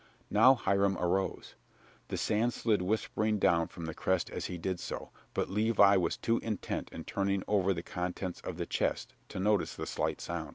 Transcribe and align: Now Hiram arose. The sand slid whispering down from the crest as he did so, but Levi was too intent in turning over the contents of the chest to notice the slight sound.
Now 0.31 0.55
Hiram 0.55 0.97
arose. 0.97 1.53
The 2.07 2.17
sand 2.17 2.53
slid 2.53 2.81
whispering 2.81 3.37
down 3.37 3.67
from 3.67 3.85
the 3.85 3.93
crest 3.93 4.31
as 4.31 4.45
he 4.45 4.57
did 4.57 4.79
so, 4.79 5.11
but 5.35 5.47
Levi 5.47 5.95
was 5.95 6.17
too 6.17 6.39
intent 6.39 6.89
in 6.91 7.03
turning 7.03 7.43
over 7.47 7.71
the 7.71 7.83
contents 7.83 8.41
of 8.41 8.57
the 8.57 8.65
chest 8.65 9.13
to 9.29 9.39
notice 9.39 9.75
the 9.75 9.85
slight 9.85 10.19
sound. 10.19 10.49